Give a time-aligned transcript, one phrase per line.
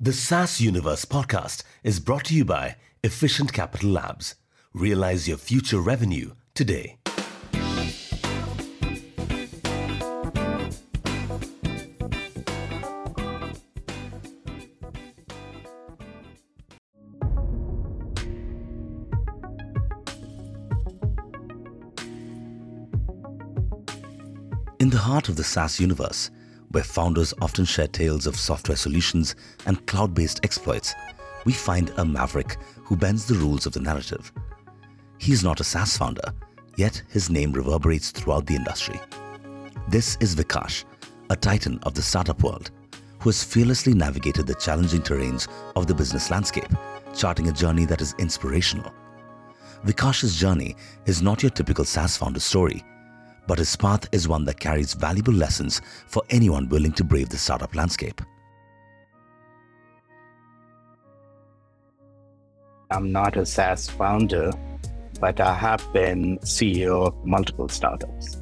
[0.00, 4.34] The SaaS Universe podcast is brought to you by Efficient Capital Labs.
[4.72, 6.98] Realize your future revenue today.
[24.80, 26.32] In the heart of the SaaS universe,
[26.74, 29.36] where founders often share tales of software solutions
[29.66, 30.92] and cloud based exploits,
[31.44, 34.32] we find a maverick who bends the rules of the narrative.
[35.18, 36.34] He is not a SaaS founder,
[36.76, 39.00] yet his name reverberates throughout the industry.
[39.88, 40.84] This is Vikash,
[41.30, 42.72] a titan of the startup world,
[43.20, 46.74] who has fearlessly navigated the challenging terrains of the business landscape,
[47.14, 48.92] charting a journey that is inspirational.
[49.86, 50.74] Vikash's journey
[51.06, 52.82] is not your typical SaaS founder story
[53.46, 57.36] but his path is one that carries valuable lessons for anyone willing to brave the
[57.36, 58.20] startup landscape.
[62.90, 64.52] I'm not a SaaS founder,
[65.20, 68.40] but I have been CEO of multiple startups.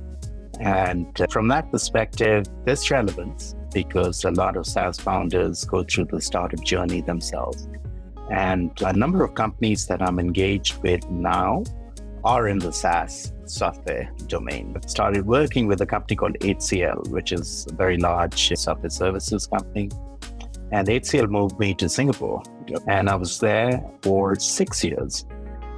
[0.60, 6.06] And uh, from that perspective, there's relevance because a lot of SaaS founders go through
[6.06, 7.66] the startup journey themselves.
[8.30, 11.64] And a number of companies that I'm engaged with now
[12.24, 14.74] are in the SaaS software domain.
[14.76, 19.46] I started working with a company called HCL, which is a very large software services
[19.46, 19.90] company.
[20.70, 22.42] And HCL moved me to Singapore.
[22.86, 25.26] And I was there for six years.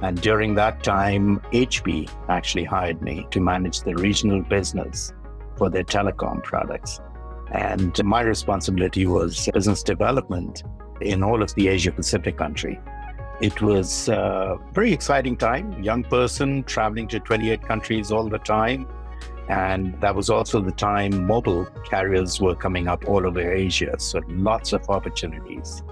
[0.01, 5.13] And during that time, HP actually hired me to manage the regional business
[5.57, 7.01] for their telecom products.
[7.51, 10.63] And my responsibility was business development
[11.01, 12.79] in all of the Asia Pacific country.
[13.41, 18.87] It was a very exciting time, young person traveling to 28 countries all the time.
[19.49, 23.99] And that was also the time mobile carriers were coming up all over Asia.
[23.99, 25.83] So lots of opportunities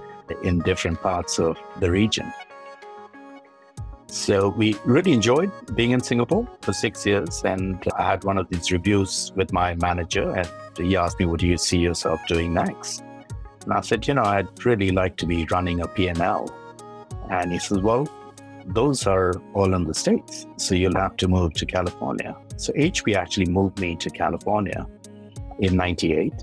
[0.43, 2.31] in different parts of the region.
[4.07, 7.43] So we really enjoyed being in Singapore for six years.
[7.43, 11.41] And I had one of these reviews with my manager, and he asked me, What
[11.41, 13.03] do you see yourself doing next?
[13.63, 16.62] And I said, You know, I'd really like to be running a PL
[17.33, 18.07] and he says, Well,
[18.65, 20.45] those are all in the States.
[20.57, 22.35] So you'll have to move to California.
[22.57, 24.87] So HP actually moved me to California
[25.59, 26.33] in 98.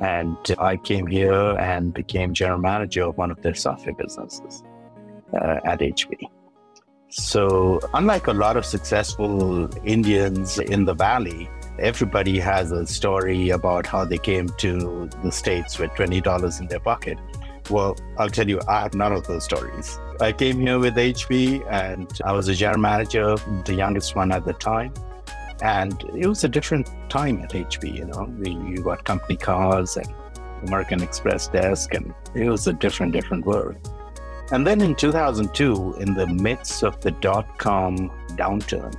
[0.00, 4.62] And I came here and became general manager of one of their software businesses
[5.32, 6.16] uh, at HP.
[7.08, 11.48] So, unlike a lot of successful Indians in the Valley,
[11.78, 16.80] everybody has a story about how they came to the States with $20 in their
[16.80, 17.16] pocket.
[17.68, 19.98] Well, I'll tell you, I have none of those stories.
[20.20, 24.44] I came here with HP and I was a general manager, the youngest one at
[24.44, 24.94] the time.
[25.62, 28.32] And it was a different time at HP, you know.
[28.44, 30.06] You got company cars and
[30.66, 33.76] American Express desk, and it was a different, different world.
[34.52, 38.94] And then in 2002, in the midst of the dot com downturn,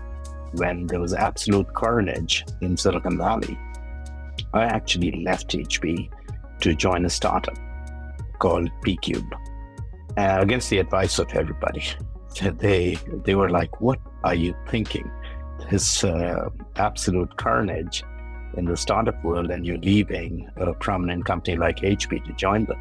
[0.53, 3.57] when there was absolute carnage in Silicon Valley,
[4.53, 6.09] I actually left HP
[6.61, 7.57] to join a startup
[8.39, 9.31] called PCube
[10.17, 11.83] uh, against the advice of everybody.
[12.59, 15.09] They they were like, "What are you thinking?
[15.71, 18.03] This uh, absolute carnage
[18.55, 22.77] in the startup world, and you're leaving a prominent company like HP to join them."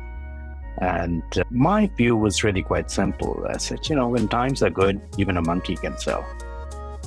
[0.78, 3.46] And uh, my view was really quite simple.
[3.48, 6.22] I said, you know, when times are good, even a monkey can sell.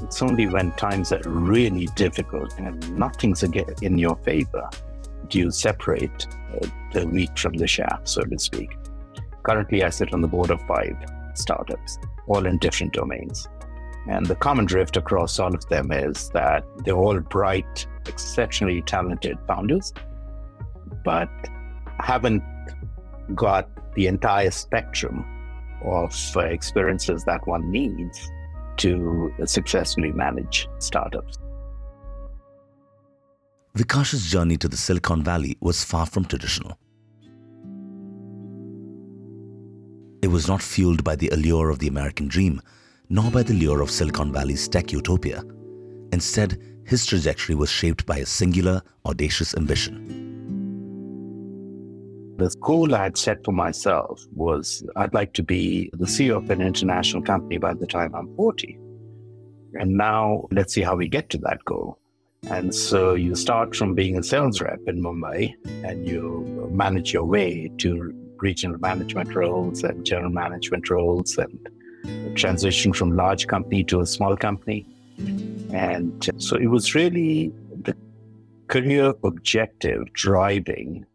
[0.02, 4.70] It's only when times are really difficult and nothing's in your favor
[5.36, 8.76] you separate uh, the wheat from the chaff, so to speak.
[9.44, 10.96] Currently, I sit on the board of five
[11.34, 11.98] startups,
[12.28, 13.48] all in different domains.
[14.08, 19.38] And the common drift across all of them is that they're all bright, exceptionally talented
[19.48, 19.94] founders,
[21.04, 21.30] but
[22.00, 22.44] haven't
[23.36, 25.26] got the entire spectrum
[25.84, 28.20] of uh, experiences that one needs
[28.78, 31.38] to successfully manage startups.
[33.76, 36.78] Vikash's journey to the Silicon Valley was far from traditional.
[40.24, 42.62] It was not fueled by the allure of the American dream,
[43.10, 45.44] nor by the lure of Silicon Valley's tech utopia.
[46.12, 50.16] Instead, his trajectory was shaped by a singular, audacious ambition.
[52.38, 56.50] The goal I had set for myself was I'd like to be the CEO of
[56.50, 58.80] an international company by the time I'm 40.
[59.76, 62.00] And now let's see how we get to that goal.
[62.48, 65.54] And so you start from being a sales rep in Mumbai
[65.84, 72.94] and you manage your way to regional management roles and general management roles and transition
[72.94, 74.88] from large company to a small company.
[75.74, 77.52] And so it was really
[77.84, 77.96] the
[78.68, 81.06] career objective driving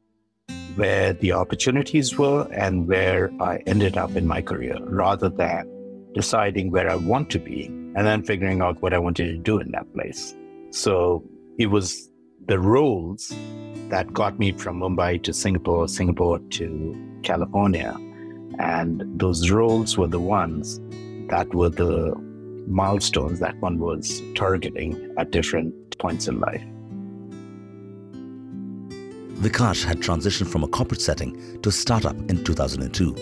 [0.77, 5.71] where the opportunities were and where I ended up in my career rather than
[6.15, 9.59] deciding where I want to be and then figuring out what I wanted to do
[9.59, 10.35] in that place.
[10.75, 11.23] So
[11.57, 12.11] it was
[12.47, 13.33] the roles
[13.91, 17.97] that got me from Mumbai to Singapore, Singapore to California.
[18.59, 20.81] And those roles were the ones
[21.31, 22.17] that were the
[22.67, 26.65] milestones that one was targeting at different points in life.
[29.45, 33.15] Vikash had transitioned from a corporate setting to a startup in 2002,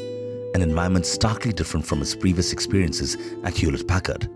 [0.55, 4.27] an environment starkly different from his previous experiences at Hewlett Packard.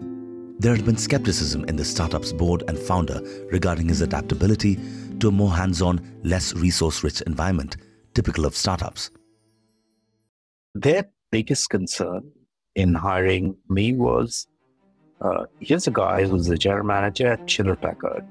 [0.59, 3.21] There had been skepticism in the startup's board and founder
[3.53, 4.79] regarding his adaptability
[5.21, 7.77] to a more hands on, less resource rich environment
[8.15, 9.11] typical of startups.
[10.75, 12.33] Their biggest concern
[12.75, 14.47] in hiring me was
[15.21, 18.25] uh, here's a guy who's the general manager at Hewlett Packard.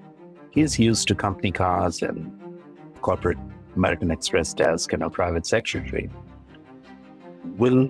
[0.52, 2.32] He's used to company cars and
[3.02, 3.38] corporate
[3.76, 6.10] American Express desk and a private secretary.
[7.58, 7.90] Will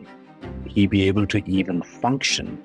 [0.65, 2.61] he be able to even function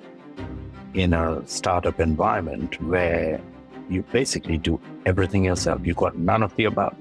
[0.93, 3.41] in a startup environment where
[3.89, 5.81] you basically do everything yourself?
[5.83, 6.95] You've got none of the above.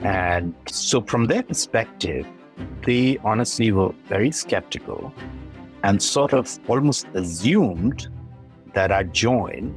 [0.00, 2.26] And so, from their perspective,
[2.84, 5.12] they honestly were very skeptical
[5.82, 8.08] and sort of almost assumed
[8.72, 9.74] that I'd join,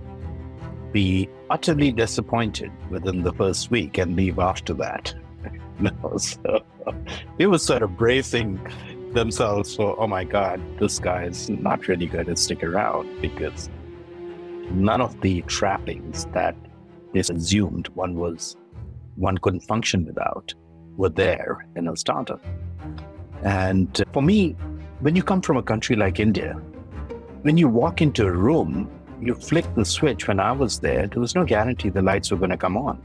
[0.92, 5.14] be utterly disappointed within the first week, and leave after that.
[5.80, 6.64] no, so
[7.38, 8.60] they were sort of bracing
[9.18, 13.70] themselves for, oh my God, this guy is not really going to stick around because
[14.72, 16.56] none of the trappings that
[17.14, 18.56] they assumed one was
[19.16, 20.54] one couldn't function without
[20.98, 22.44] were there in a startup.
[23.44, 24.52] And for me,
[25.00, 26.54] when you come from a country like India,
[27.42, 28.90] when you walk into a room,
[29.20, 30.28] you flick the switch.
[30.28, 33.02] When I was there, there was no guarantee the lights were going to come on.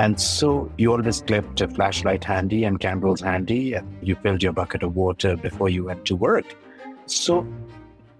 [0.00, 4.54] And so you always kept a flashlight handy and candles handy, and you filled your
[4.54, 6.56] bucket of water before you went to work.
[7.04, 7.46] So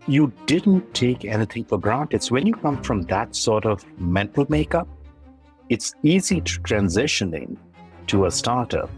[0.07, 2.23] you didn't take anything for granted.
[2.23, 4.89] So when you come from that sort of mental makeup,
[5.71, 7.57] it's easy to transition in
[8.09, 8.91] to a startup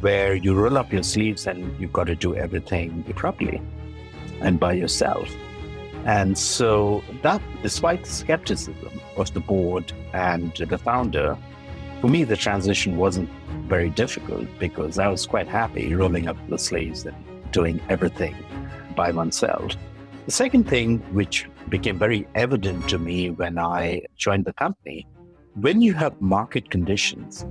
[0.00, 3.60] where you roll up your sleeves and you've got to do everything properly
[4.40, 5.28] and by yourself.
[6.06, 11.36] And so that, despite the skepticism of the board and the founder,
[12.00, 13.28] for me, the transition wasn't
[13.66, 17.16] very difficult because I was quite happy rolling up the sleeves and
[17.52, 18.34] doing everything
[18.94, 19.72] by myself.
[20.26, 25.06] The second thing, which became very evident to me when I joined the company,
[25.54, 27.46] when you have market conditions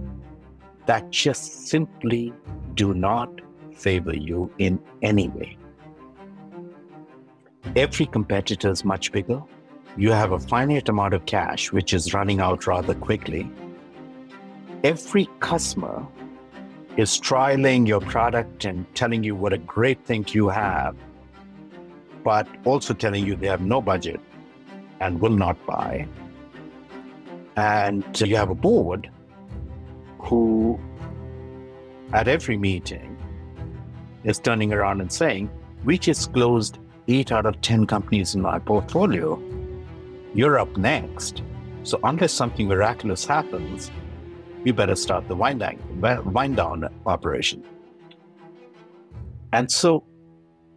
[0.86, 2.34] that just simply
[2.76, 3.30] do not
[3.76, 5.58] favor you in any way.
[7.76, 9.42] Every competitor is much bigger.
[9.98, 13.52] You have a finite amount of cash, which is running out rather quickly.
[14.84, 16.06] Every customer
[16.98, 20.96] is trialing your product and telling you what a great thing you have,
[22.24, 24.20] but also telling you they have no budget
[25.00, 26.08] and will not buy.
[27.56, 29.10] And you have a board
[30.20, 30.80] who
[32.14, 33.18] at every meeting
[34.24, 35.50] is turning around and saying,
[35.86, 36.78] We just closed
[37.08, 39.42] eight out of 10 companies in my portfolio.
[40.36, 41.42] You're up next.
[41.84, 43.90] So, unless something miraculous happens,
[44.64, 45.78] we better start the wind down,
[46.32, 47.64] wind down operation.
[49.54, 50.04] And so,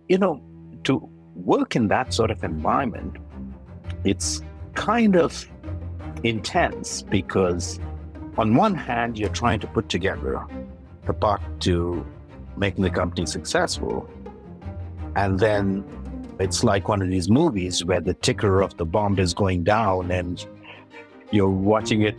[0.09, 0.43] you know,
[0.85, 3.17] to work in that sort of environment,
[4.05, 4.43] it's
[4.75, 5.49] kind of
[6.23, 7.81] intense because,
[8.39, 10.45] on one hand, you're trying to put together
[11.07, 12.07] the part to
[12.57, 14.09] making the company successful.
[15.17, 15.85] And then
[16.39, 20.11] it's like one of these movies where the ticker of the bomb is going down
[20.11, 20.47] and
[21.31, 22.19] you're watching it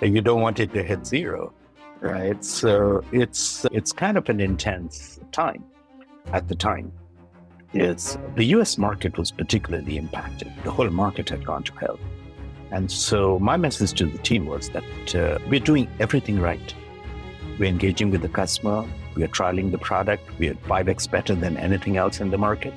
[0.00, 1.52] and you don't want it to hit zero.
[2.00, 2.44] Right.
[2.44, 5.64] So it's it's kind of an intense time
[6.32, 6.92] at the time.
[7.72, 10.52] Is the US market was particularly impacted.
[10.64, 11.98] The whole market had gone to hell.
[12.70, 16.74] And so my message to the team was that uh, we're doing everything right
[17.58, 18.84] we're engaging with the customer.
[19.14, 20.28] We are trialing the product.
[20.38, 22.74] We are 5x better than anything else in the market.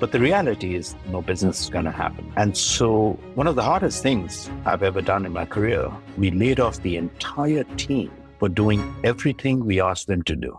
[0.00, 2.32] But the reality is, no business is going to happen.
[2.36, 6.60] And so, one of the hardest things I've ever done in my career, we laid
[6.60, 10.58] off the entire team for doing everything we asked them to do.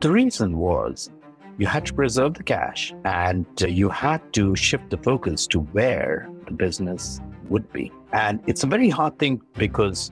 [0.00, 1.10] The reason was
[1.58, 5.60] you had to preserve the cash and uh, you had to shift the focus to
[5.60, 7.92] where the business would be.
[8.12, 10.10] And it's a very hard thing because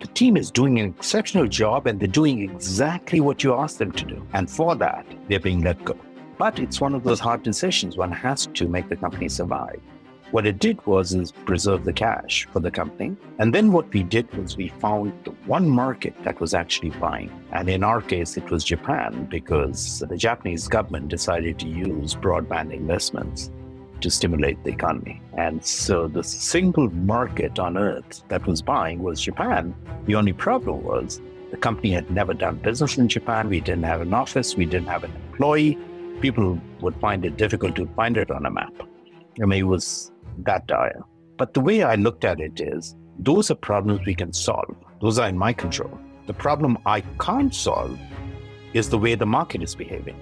[0.00, 3.92] the team is doing an exceptional job and they're doing exactly what you asked them
[3.92, 4.26] to do.
[4.32, 5.98] And for that, they're being let go.
[6.40, 9.78] But it's one of those hard decisions one has to make the company survive.
[10.30, 13.14] What it did was is preserve the cash for the company.
[13.38, 17.30] And then what we did was we found the one market that was actually buying.
[17.52, 22.72] And in our case, it was Japan because the Japanese government decided to use broadband
[22.72, 23.50] investments
[24.00, 25.20] to stimulate the economy.
[25.36, 29.74] And so the single market on earth that was buying was Japan.
[30.06, 31.20] The only problem was
[31.50, 33.50] the company had never done business in Japan.
[33.50, 34.56] We didn't have an office.
[34.56, 35.76] We didn't have an employee.
[36.20, 38.72] People would find it difficult to find it on a map.
[39.42, 41.02] I mean, it was that dire.
[41.38, 44.74] But the way I looked at it is those are problems we can solve.
[45.00, 45.98] Those are in my control.
[46.26, 47.98] The problem I can't solve
[48.74, 50.16] is the way the market is behaving.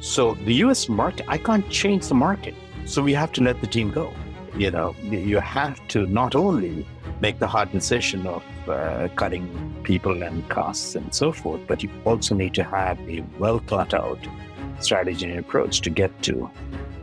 [0.00, 2.54] So the US market, I can't change the market.
[2.84, 4.12] So we have to let the team go.
[4.56, 6.86] You know, you have to not only
[7.20, 9.46] make the hard decision of uh, cutting
[9.82, 13.94] people and costs and so forth, but you also need to have a well thought
[13.94, 14.18] out
[14.82, 16.50] strategy and approach to get to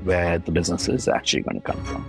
[0.03, 2.06] where the business is actually going to come from.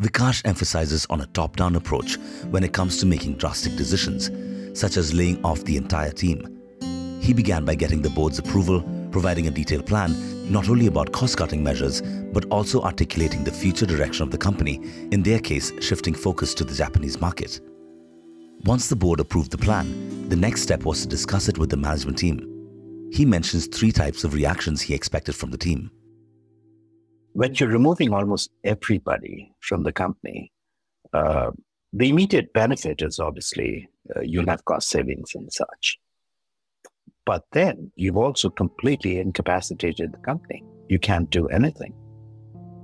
[0.00, 2.18] Vikash emphasizes on a top down approach
[2.50, 4.30] when it comes to making drastic decisions,
[4.78, 6.52] such as laying off the entire team.
[7.22, 10.14] He began by getting the board's approval, providing a detailed plan
[10.50, 14.80] not only about cost cutting measures, but also articulating the future direction of the company,
[15.10, 17.60] in their case, shifting focus to the Japanese market.
[18.64, 21.76] Once the board approved the plan, the next step was to discuss it with the
[21.76, 22.55] management team.
[23.12, 25.90] He mentions three types of reactions he expected from the team
[27.36, 30.50] when you're removing almost everybody from the company,
[31.12, 31.50] uh,
[31.92, 35.98] the immediate benefit is obviously uh, you'll have cost savings and such.
[37.26, 40.64] But then you've also completely incapacitated the company.
[40.88, 41.92] You can't do anything.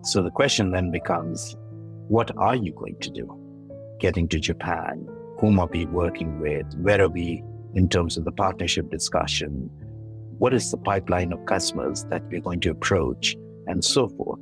[0.02, 1.56] So the question then becomes
[2.08, 3.26] what are you going to do?
[4.00, 6.66] Getting to Japan, whom are we working with?
[6.76, 7.42] Where are we
[7.74, 9.70] in terms of the partnership discussion?
[10.42, 13.36] What is the pipeline of customers that we're going to approach?
[13.66, 14.40] and so forth.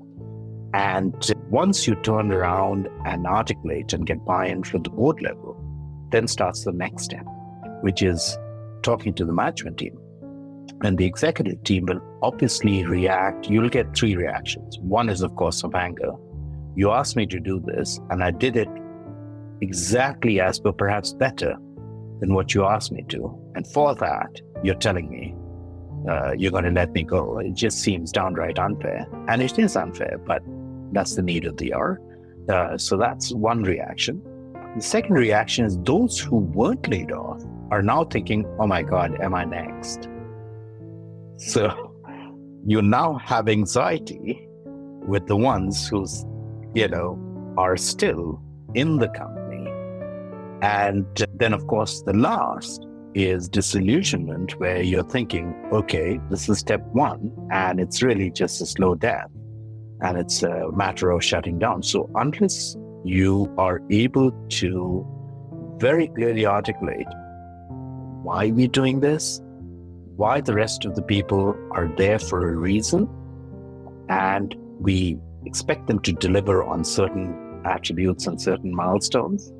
[0.73, 1.15] And
[1.51, 5.57] once you turn around and articulate and get buy in from the board level,
[6.13, 7.25] then starts the next step,
[7.83, 8.39] which is
[8.83, 9.99] talking to the management team.
[10.83, 13.51] And the executive team will obviously react.
[13.51, 14.79] You'll get three reactions.
[14.81, 16.13] One is, of course, of anger.
[16.77, 18.69] You asked me to do this, and I did it
[19.61, 21.57] exactly as, but perhaps better
[22.21, 23.37] than what you asked me to.
[23.57, 25.35] And for that, you're telling me
[26.09, 27.39] uh, you're going to let me go.
[27.39, 29.07] It just seems downright unfair.
[29.29, 30.43] And it is unfair, but
[30.93, 32.01] that's the need of the hour.
[32.49, 34.23] Uh, so that's one reaction.
[34.77, 39.21] The second reaction is those who weren't laid off are now thinking, oh my God,
[39.21, 40.09] am I next?
[41.37, 41.95] So
[42.67, 44.47] you now have anxiety
[45.07, 46.25] with the ones who's,
[46.75, 47.19] you know,
[47.57, 48.41] are still
[48.75, 49.71] in the company.
[50.63, 56.83] And then, of course, the last is disillusionment, where you're thinking, okay, this is step
[56.93, 59.29] one, and it's really just a slow death,
[60.01, 61.83] and it's a matter of shutting down.
[61.83, 65.07] So, unless you are able to
[65.79, 67.07] very clearly articulate
[68.23, 69.41] why we're doing this,
[70.17, 73.09] why the rest of the people are there for a reason,
[74.09, 79.53] and we expect them to deliver on certain attributes and certain milestones,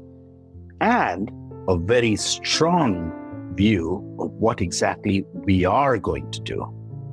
[0.81, 1.31] and
[1.69, 3.13] a very strong
[3.61, 6.59] view of what exactly we are going to do.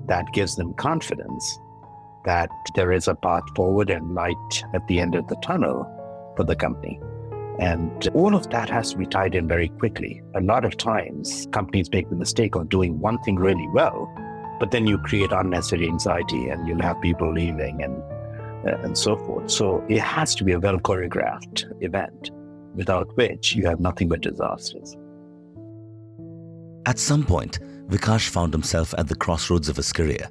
[0.08, 1.46] That gives them confidence
[2.24, 5.78] that there is a path forward and light at the end of the tunnel
[6.38, 7.00] for the company.
[7.60, 10.22] And all of that has to be tied in very quickly.
[10.36, 14.00] A lot of times, companies make the mistake of doing one thing really well,
[14.60, 17.96] but then you create unnecessary anxiety and you'll have people leaving and,
[18.70, 19.52] uh, and so forth.
[19.52, 22.32] So it has to be a well choreographed event,
[22.76, 24.96] without which you have nothing but disasters.
[26.88, 30.30] At some point, Vikash found himself at the crossroads of his career.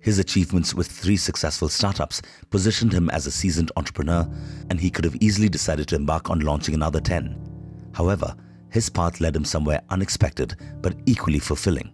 [0.00, 4.26] His achievements with three successful startups positioned him as a seasoned entrepreneur,
[4.70, 7.90] and he could have easily decided to embark on launching another 10.
[7.92, 8.34] However,
[8.70, 11.92] his path led him somewhere unexpected but equally fulfilling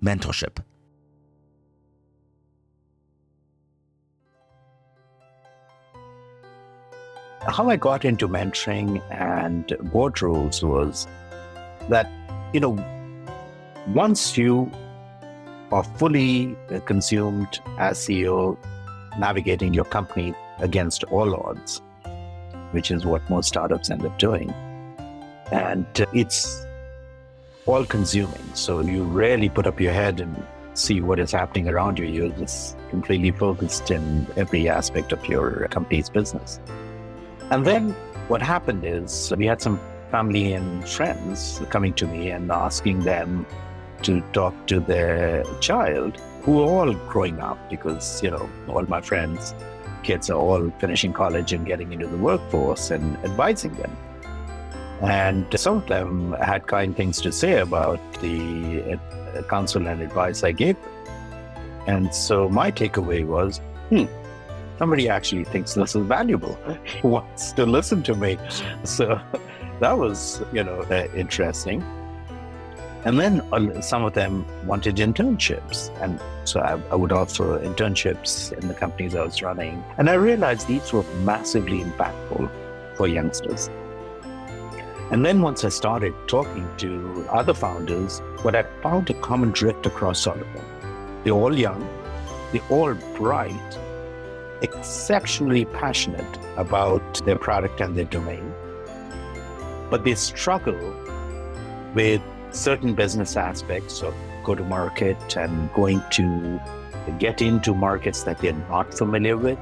[0.00, 0.62] mentorship.
[7.48, 11.08] How I got into mentoring and board roles was
[11.88, 12.08] that,
[12.52, 12.76] you know,
[13.94, 14.70] once you
[15.72, 18.56] are fully consumed as CEO,
[19.18, 21.80] navigating your company against all odds,
[22.72, 24.50] which is what most startups end up doing.
[25.52, 26.64] And it's
[27.64, 28.54] all consuming.
[28.54, 32.04] So you rarely put up your head and see what is happening around you.
[32.04, 36.60] You're just completely focused in every aspect of your company's business.
[37.50, 37.92] And then
[38.28, 39.80] what happened is we had some
[40.10, 43.46] family and friends coming to me and asking them
[44.02, 49.00] to talk to their child who are all growing up because, you know, all my
[49.00, 49.54] friends
[50.02, 53.94] kids are all finishing college and getting into the workforce and advising them.
[55.02, 58.98] And some of them had kind things to say about the
[59.34, 60.92] uh, counsel and advice I gave them.
[61.86, 64.06] And so my takeaway was, hmm,
[64.78, 66.58] somebody actually thinks this is valuable,
[67.02, 68.38] wants to listen to me.
[68.84, 69.20] So
[69.80, 71.82] that was, you know, uh, interesting.
[73.04, 75.90] And then uh, some of them wanted internships.
[76.02, 79.84] And so I, I, would offer internships in the companies I was running.
[79.98, 82.50] And I realized these were massively impactful
[82.96, 83.70] for youngsters.
[85.10, 89.86] And then once I started talking to other founders, what I found a common drift
[89.86, 91.22] across all of them.
[91.24, 91.88] They're all young,
[92.52, 93.78] they're all bright,
[94.60, 98.52] exceptionally passionate about their product and their domain,
[99.88, 100.94] but they struggle
[101.94, 104.14] with certain business aspects of
[104.44, 106.60] go to market and going to
[107.18, 109.58] get into markets that they're not familiar with,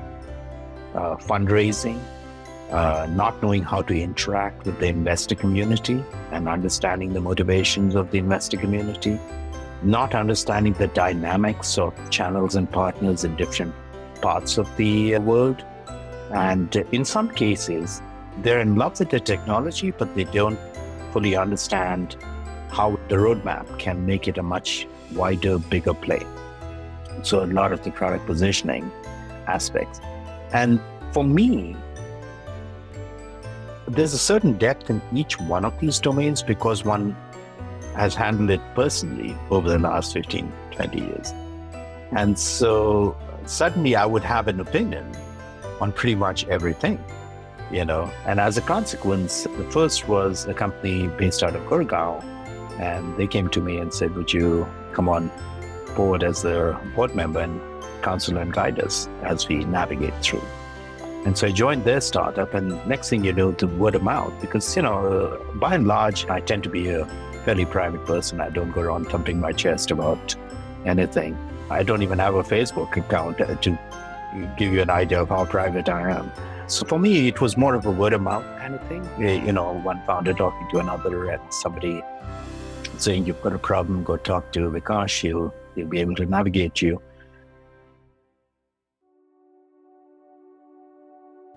[0.95, 2.01] uh, fundraising,
[2.71, 6.03] uh, not knowing how to interact with the investor community
[6.33, 9.19] and understanding the motivations of the investor community,
[9.83, 13.75] not understanding the dynamics of channels and partners in different
[14.21, 15.65] parts of the world.
[16.33, 18.03] And in some cases,
[18.39, 20.59] they're in love with the technology, but they don't
[21.13, 22.17] fully understand
[22.71, 26.23] how the roadmap can make it a much wider, bigger play.
[27.23, 28.91] So, a lot of the product positioning
[29.47, 30.01] aspects.
[30.53, 30.81] And
[31.13, 31.77] for me,
[33.89, 37.17] there's a certain depth in each one of these domains because one
[37.95, 41.33] has handled it personally over the last 15, 20 years.
[42.13, 45.11] And so suddenly I would have an opinion
[45.81, 47.03] on pretty much everything,
[47.71, 48.11] you know.
[48.27, 52.25] And as a consequence, the first was a company based out of Gurgaon
[52.79, 55.31] and they came to me and said, Would you come on
[55.95, 57.61] board as their board member and
[58.03, 60.43] counsel and guide us as we navigate through?
[61.25, 64.33] And so I joined their startup, and next thing you know, the word of mouth,
[64.41, 67.05] because, you know, by and large, I tend to be a
[67.45, 68.41] fairly private person.
[68.41, 70.37] I don't go around thumping my chest about
[70.85, 71.37] anything.
[71.69, 73.77] I don't even have a Facebook account uh, to
[74.57, 76.31] give you an idea of how private I am.
[76.69, 79.05] So for me, it was more of a word of mouth kind of thing.
[79.19, 82.03] Eh, you know, one founder talking to another, and somebody
[83.01, 86.83] saying you've got a problem, go talk to Vikash, he'll, he'll be able to navigate
[86.83, 87.01] you.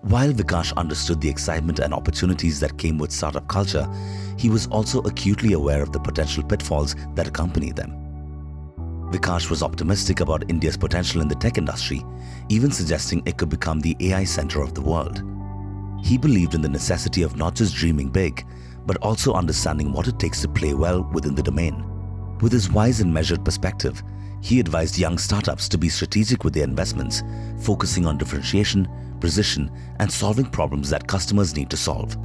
[0.02, 3.86] While Vikash understood the excitement and opportunities that came with startup culture,
[4.38, 7.96] he was also acutely aware of the potential pitfalls that accompany them.
[9.12, 12.02] Vikash was optimistic about India's potential in the tech industry,
[12.48, 15.22] even suggesting it could become the AI center of the world.
[16.02, 18.46] He believed in the necessity of not just dreaming big,
[18.86, 21.84] but also understanding what it takes to play well within the domain.
[22.40, 24.02] With his wise and measured perspective,
[24.42, 27.22] he advised young startups to be strategic with their investments,
[27.60, 28.88] focusing on differentiation,
[29.20, 32.16] precision, and solving problems that customers need to solve.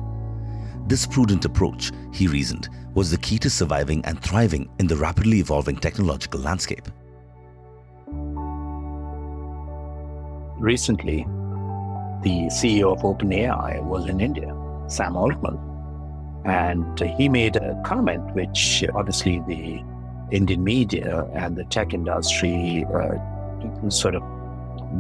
[0.88, 5.40] This prudent approach, he reasoned, was the key to surviving and thriving in the rapidly
[5.40, 6.88] evolving technological landscape.
[10.58, 11.26] Recently,
[12.24, 14.56] the CEO of OpenAI was in India,
[14.88, 15.60] Sam Altman.
[16.46, 19.84] And he made a comment which obviously the
[20.32, 24.24] Indian media and the tech industry uh, sort of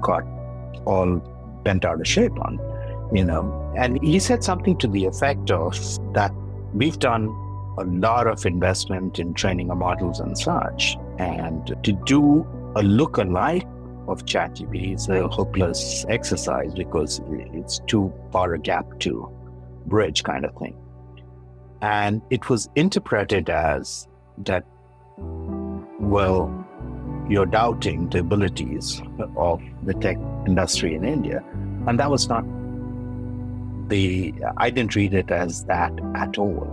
[0.01, 0.23] got
[0.86, 1.17] all
[1.63, 2.60] bent out of shape on,
[3.13, 3.73] you know.
[3.77, 5.73] And he said something to the effect of
[6.13, 6.31] that
[6.73, 7.27] we've done
[7.77, 10.97] a lot of investment in training our models and such.
[11.19, 13.67] And to do a look-alike
[14.08, 19.29] of ChatGPT is a hopeless exercise because it's too far a gap to
[19.88, 20.77] bridge kind of thing.
[21.82, 24.08] And it was interpreted as
[24.40, 24.66] that,
[25.18, 26.66] well,
[27.30, 29.02] you're doubting the abilities
[29.36, 31.44] of the tech industry in India.
[31.88, 32.44] And that was not
[33.90, 36.66] the, I didn't read it as that at all.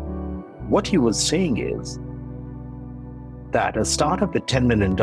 [0.68, 1.98] What he was saying is
[3.52, 4.96] that a startup with $10 million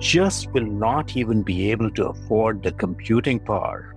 [0.00, 3.94] just will not even be able to afford the computing power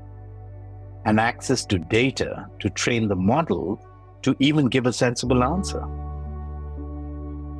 [1.05, 3.83] and access to data to train the model
[4.23, 5.83] to even give a sensible answer.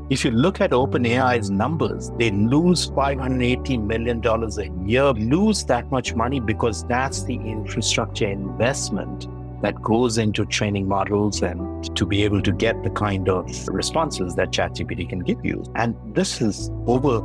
[0.09, 6.13] If you look at OpenAI's numbers, they lose $580 million a year, lose that much
[6.13, 9.27] money because that's the infrastructure investment
[9.61, 14.35] that goes into training models and to be able to get the kind of responses
[14.35, 15.63] that ChatGPT can give you.
[15.75, 17.21] And this is over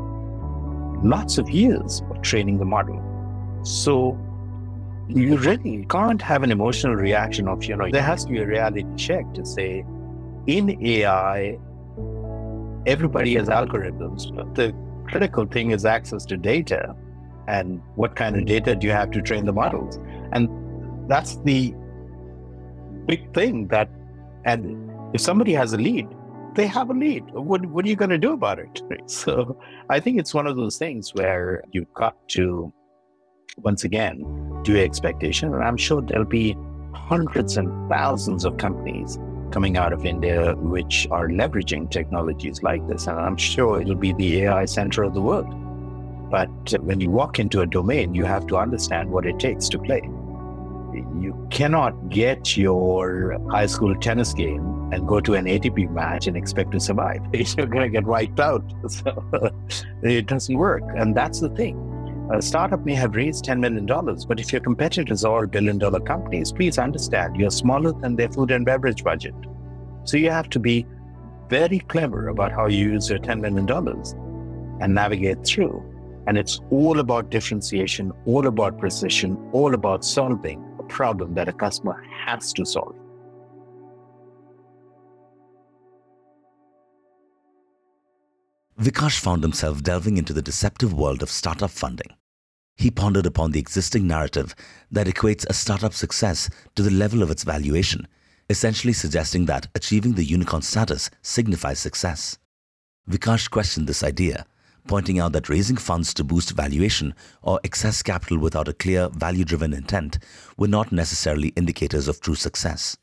[1.03, 3.03] lots of years of training the model.
[3.65, 4.17] So
[5.09, 8.47] you really can't have an emotional reaction of, you know, there has to be a
[8.47, 9.85] reality check to say,
[10.47, 11.59] in AI,
[12.87, 14.75] everybody has algorithms, but the
[15.07, 16.95] critical thing is access to data
[17.49, 19.99] And what kind of data do you have to train the models?
[20.33, 20.49] And
[21.11, 21.75] that's the
[23.07, 23.91] big thing that,
[24.45, 26.09] and if somebody has a lead,
[26.55, 27.25] they have a lead.
[27.33, 28.83] What, what are you going to do about it?
[29.07, 29.59] So
[29.91, 32.73] I think it's one of those things where you've got to,
[33.57, 34.23] once again,
[34.63, 35.53] do your expectation.
[35.55, 36.57] And I'm sure there'll be
[36.93, 39.19] hundreds and thousands of companies
[39.51, 43.07] coming out of India which are leveraging technologies like this.
[43.07, 45.49] And I'm sure it'll be the AI center of the world.
[46.31, 49.79] But when you walk into a domain, you have to understand what it takes to
[49.79, 50.03] play.
[50.93, 56.37] You cannot get your high school tennis game and go to an ATP match and
[56.37, 57.21] expect to survive.
[57.33, 58.65] You're going to get wiped out.
[58.89, 59.53] So
[60.03, 60.83] it doesn't work.
[60.97, 61.88] And that's the thing.
[62.31, 66.53] A startup may have raised $10 million, but if your competitors are billion dollar companies,
[66.53, 69.35] please understand you're smaller than their food and beverage budget.
[70.05, 70.85] So you have to be
[71.49, 73.67] very clever about how you use your $10 million
[74.83, 75.83] and navigate through.
[76.27, 81.53] And it's all about differentiation, all about precision, all about solving a problem that a
[81.55, 82.98] customer has to solve.
[88.81, 92.15] Vikash found himself delving into the deceptive world of startup funding.
[92.77, 94.55] He pondered upon the existing narrative
[94.93, 98.07] that equates a startup success to the level of its valuation,
[98.49, 102.39] essentially suggesting that achieving the unicorn status signifies success.
[103.11, 104.47] Vikash questioned this idea,
[104.87, 109.45] pointing out that raising funds to boost valuation or excess capital without a clear value
[109.45, 110.21] driven intent
[110.57, 112.97] were not necessarily indicators of true success.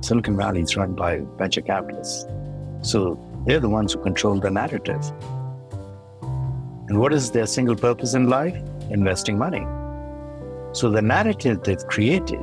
[0.00, 2.24] Silicon Valley is run by venture capitalists.
[2.82, 5.02] So they're the ones who control the narrative.
[6.88, 8.56] And what is their single purpose in life?
[8.90, 9.66] Investing money.
[10.72, 12.40] So the narrative they've created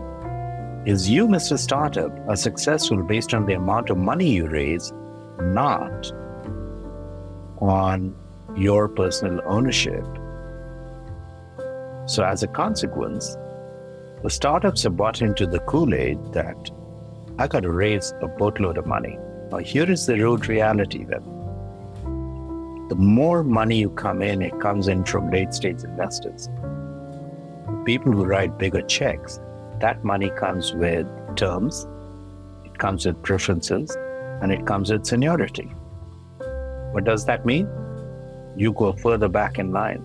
[0.86, 1.58] is you, Mr.
[1.60, 4.93] Startup, are successful based on the amount of money you raise,
[5.41, 6.12] not
[7.60, 8.15] on
[8.56, 10.06] your personal ownership.
[12.08, 13.36] So, as a consequence,
[14.23, 16.71] the startups have bought into the Kool Aid that
[17.38, 19.17] I got to raise a boatload of money.
[19.52, 21.24] Now, here is the rude reality that
[22.90, 26.50] the more money you come in, it comes in from late stage investors.
[27.86, 29.40] People who write bigger checks,
[29.80, 31.88] that money comes with terms,
[32.66, 33.96] it comes with preferences,
[34.42, 35.72] and it comes with seniority.
[36.92, 37.68] What does that mean?
[38.56, 40.04] You go further back in line.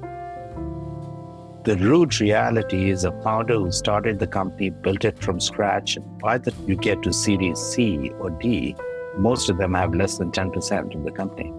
[1.65, 5.97] The rude reality is a founder who started the company, built it from scratch.
[5.97, 8.77] And by the you get to Series C or D,
[9.19, 11.53] most of them have less than 10% of the company.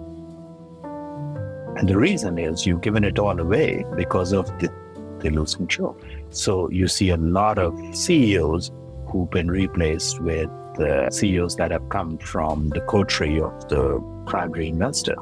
[1.77, 4.71] And the reason is you've given it all away because of the,
[5.19, 5.97] they lose control.
[6.29, 8.71] So you see a lot of CEOs
[9.07, 14.67] who've been replaced with the CEOs that have come from the coterie of the primary
[14.67, 15.15] investor.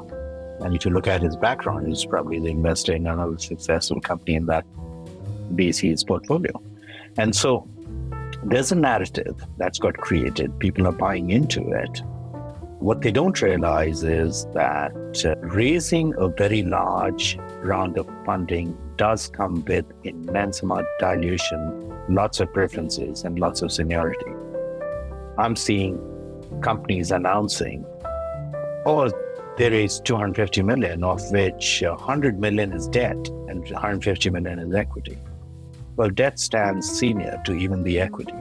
[0.60, 4.36] And if you look at his background, he's probably the investor in another successful company
[4.36, 4.64] in that
[5.54, 6.60] VC's portfolio.
[7.18, 7.68] And so
[8.44, 10.58] there's a narrative that's got created.
[10.58, 12.02] People are buying into it.
[12.84, 14.92] What they don't realize is that
[15.24, 21.94] uh, raising a very large round of funding does come with immense amount of dilution,
[22.10, 24.30] lots of preferences, and lots of seniority.
[25.38, 25.98] I'm seeing
[26.60, 27.86] companies announcing,
[28.84, 29.10] oh,
[29.56, 33.16] they raised 250 million, of which 100 million is debt
[33.48, 35.18] and 150 million is equity.
[35.96, 38.36] Well, debt stands senior to even the equity.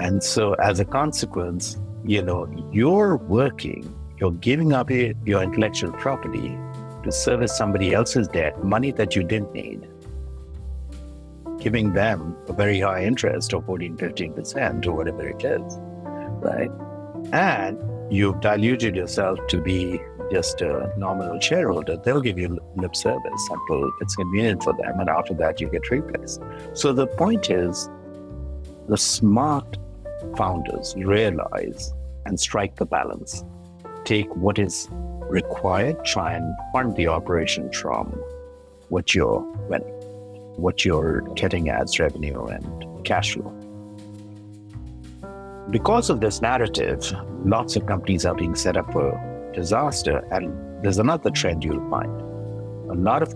[0.00, 6.56] And so, as a consequence, you know, you're working, you're giving up your intellectual property
[7.02, 9.88] to service somebody else's debt, money that you didn't need,
[11.58, 15.78] giving them a very high interest of 14, 15% or whatever it is,
[16.40, 16.70] right?
[17.32, 17.78] And
[18.12, 23.90] you've diluted yourself to be just a nominal shareholder, they'll give you lip service until
[24.00, 24.98] it's convenient for them.
[24.98, 26.40] And after that, you get replaced.
[26.72, 27.88] So the point is
[28.88, 29.76] the smart
[30.36, 31.92] founders realize
[32.26, 33.44] and strike the balance.
[34.04, 34.88] Take what is
[35.28, 38.06] required, try and fund the operation from
[38.88, 39.80] what you're when,
[40.56, 43.50] what you're getting as revenue and cash flow.
[45.70, 47.10] Because of this narrative,
[47.44, 50.18] lots of companies are being set up for disaster.
[50.30, 52.10] And there's another trend you'll find.
[52.90, 53.34] A lot of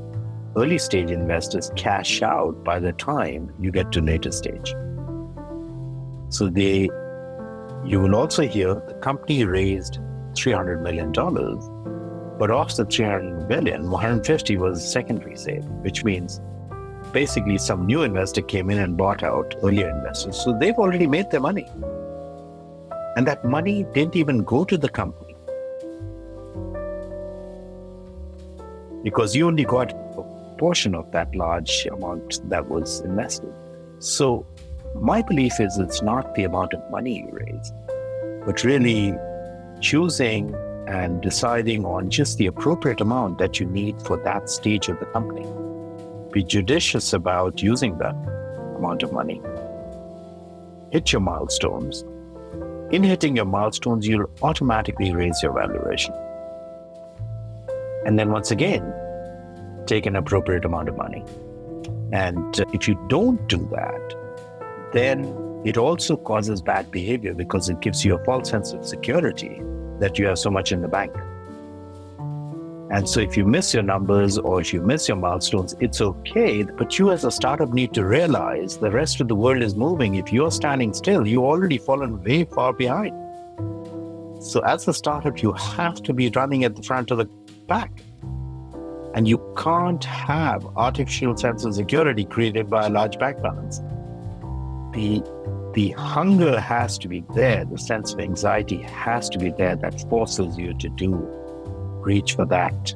[0.57, 4.75] early stage investors cash out by the time you get to later stage.
[6.29, 6.89] So they
[7.85, 9.99] you will also hear the company raised
[10.33, 11.13] $300 million,
[12.39, 16.41] but of the 300 million, 150 was secondary sale, which means
[17.13, 20.37] basically some new investor came in and bought out earlier investors.
[20.43, 21.67] So they've already made their money.
[23.17, 25.29] And that money didn't even go to the company.
[29.03, 30.23] because you only got a
[30.59, 33.53] portion of that large amount that was invested.
[34.01, 34.47] So,
[34.95, 37.73] my belief is it's not the amount of money you raise,
[38.45, 39.15] but really
[39.81, 40.55] choosing
[40.87, 45.07] and deciding on just the appropriate amount that you need for that stage of the
[45.07, 45.47] company.
[46.33, 48.15] Be judicious about using that
[48.77, 49.41] amount of money.
[50.91, 52.05] Hit your milestones.
[52.91, 56.15] In hitting your milestones, you'll automatically raise your valuation.
[58.07, 58.95] And then once again,
[59.87, 61.23] take an appropriate amount of money.
[62.13, 64.18] And uh, if you don't do that,
[64.93, 69.61] then it also causes bad behavior because it gives you a false sense of security
[69.99, 71.13] that you have so much in the bank.
[72.91, 76.63] And so if you miss your numbers or if you miss your milestones, it's okay.
[76.63, 80.15] But you as a startup need to realize the rest of the world is moving.
[80.15, 83.15] If you're standing still, you've already fallen way far behind.
[84.43, 87.29] So as a startup, you have to be running at the front of the
[87.67, 87.91] pack.
[89.15, 93.83] And you can't have artificial sense of security created by a large bank balance.
[94.93, 95.23] The
[95.75, 100.01] the hunger has to be there, the sense of anxiety has to be there that
[100.09, 101.15] forces you to do,
[102.01, 102.95] reach for that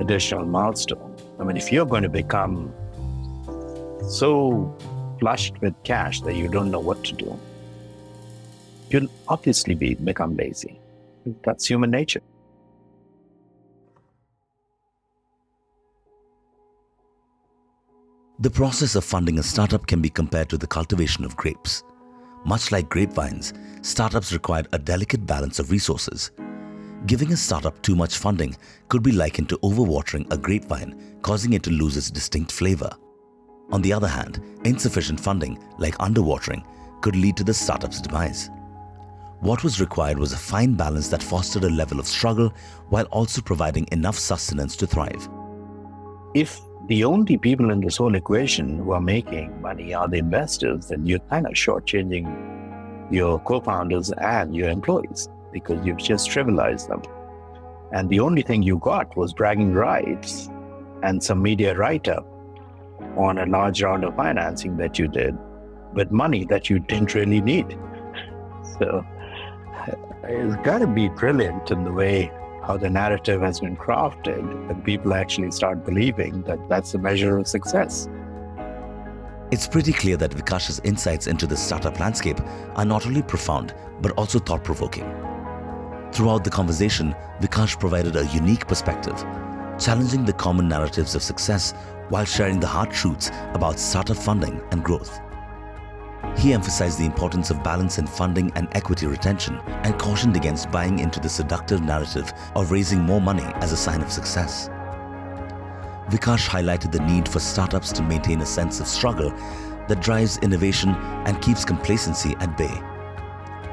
[0.00, 1.16] additional milestone.
[1.38, 2.74] I mean, if you're going to become
[4.08, 4.76] so
[5.20, 7.38] flushed with cash that you don't know what to do,
[8.90, 10.80] you'll obviously be become lazy.
[11.44, 12.22] That's human nature.
[18.40, 21.82] The process of funding a startup can be compared to the cultivation of grapes.
[22.44, 26.30] Much like grapevines, startups require a delicate balance of resources.
[27.06, 31.64] Giving a startup too much funding could be likened to overwatering a grapevine, causing it
[31.64, 32.90] to lose its distinct flavor.
[33.72, 36.64] On the other hand, insufficient funding, like underwatering,
[37.00, 38.50] could lead to the startup's demise.
[39.40, 42.54] What was required was a fine balance that fostered a level of struggle
[42.88, 45.28] while also providing enough sustenance to thrive.
[46.34, 50.90] If the only people in this whole equation who are making money are the investors,
[50.90, 52.26] and you're kind of shortchanging
[53.12, 57.02] your co-founders and your employees because you've just trivialized them.
[57.92, 60.48] And the only thing you got was bragging rights
[61.02, 62.26] and some media write-up
[63.16, 65.36] on a large round of financing that you did,
[65.92, 67.78] but money that you didn't really need.
[68.78, 69.04] So
[70.24, 72.30] it's got to be brilliant in the way
[72.68, 77.38] how the narrative has been crafted, and people actually start believing that that's the measure
[77.38, 78.10] of success.
[79.50, 82.38] It's pretty clear that Vikash's insights into the startup landscape
[82.76, 85.10] are not only profound, but also thought provoking.
[86.12, 89.16] Throughout the conversation, Vikash provided a unique perspective,
[89.78, 91.72] challenging the common narratives of success
[92.10, 95.20] while sharing the hard truths about startup funding and growth.
[96.36, 100.98] He emphasized the importance of balance in funding and equity retention and cautioned against buying
[100.98, 104.68] into the seductive narrative of raising more money as a sign of success.
[106.10, 109.30] Vikash highlighted the need for startups to maintain a sense of struggle
[109.88, 110.90] that drives innovation
[111.26, 112.82] and keeps complacency at bay.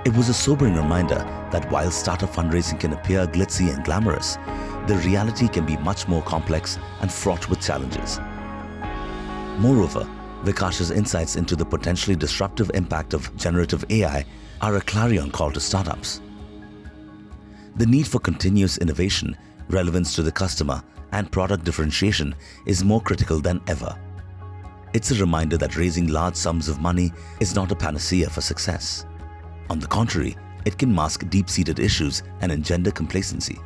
[0.05, 1.19] It was a sobering reminder
[1.51, 4.37] that while startup fundraising can appear glitzy and glamorous,
[4.87, 8.19] the reality can be much more complex and fraught with challenges.
[9.59, 10.07] Moreover,
[10.45, 14.23] Vikash's insights into the potentially disruptive impact of generative AI
[14.61, 16.21] are a clarion call to startups.
[17.77, 19.35] The need for continuous innovation,
[19.69, 22.35] relevance to the customer, and product differentiation
[22.67, 23.97] is more critical than ever.
[24.93, 29.05] It's a reminder that raising large sums of money is not a panacea for success.
[29.71, 33.57] On the contrary, it can mask deep seated issues and engender complacency.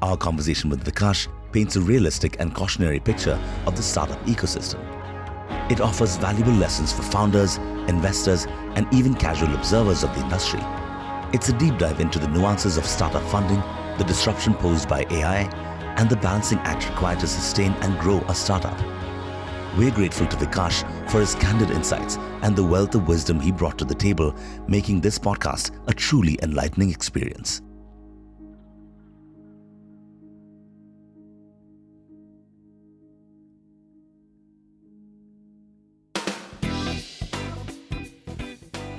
[0.00, 4.97] Our conversation with Vikash paints a realistic and cautionary picture of the startup ecosystem.
[5.70, 7.56] It offers valuable lessons for founders,
[7.88, 10.60] investors, and even casual observers of the industry.
[11.34, 13.62] It's a deep dive into the nuances of startup funding,
[13.98, 15.42] the disruption posed by AI,
[15.98, 18.78] and the balancing act required to sustain and grow a startup.
[19.76, 23.76] We're grateful to Vikash for his candid insights and the wealth of wisdom he brought
[23.78, 24.34] to the table,
[24.66, 27.60] making this podcast a truly enlightening experience.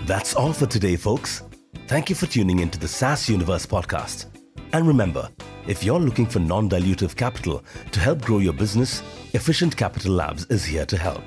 [0.09, 1.43] That's all for today, folks.
[1.85, 4.25] Thank you for tuning into the SaaS Universe podcast.
[4.73, 5.29] And remember,
[5.67, 9.03] if you're looking for non dilutive capital to help grow your business,
[9.35, 11.21] Efficient Capital Labs is here to help.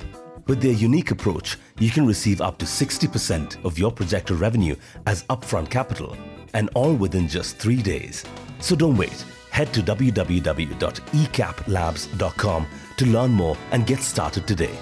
[0.48, 4.74] With their unique approach, you can receive up to 60% of your projected revenue
[5.06, 6.16] as upfront capital,
[6.52, 8.24] and all within just three days.
[8.58, 9.24] So don't wait.
[9.50, 12.66] Head to www.ecaplabs.com
[12.96, 14.76] to learn more and get started today.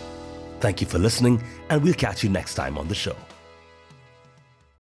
[0.61, 3.15] Thank you for listening, and we'll catch you next time on the show.